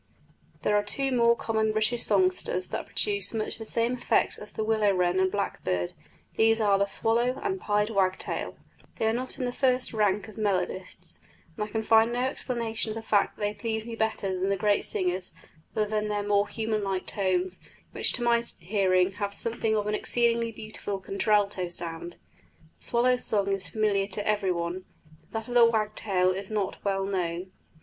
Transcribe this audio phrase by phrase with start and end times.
[0.63, 4.63] There are two more common British songsters that produce much the same effect as the
[4.63, 5.93] willow wren and blackbird;
[6.37, 8.57] these are the swallow and pied wagtail.
[8.97, 11.19] They are not in the first rank as melodists,
[11.55, 14.49] and I can find no explanation of the fact that they please me better than
[14.49, 15.33] the great singers
[15.75, 17.59] other than their more human like tones,
[17.91, 22.17] which to my hearing have something of an exceedingly beautiful contralto sound.
[22.79, 24.83] The swallow's song is familiar to every one,
[25.31, 27.51] but that of the wagtail is not well known.